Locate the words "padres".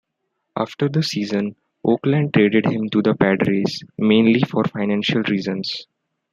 3.13-3.83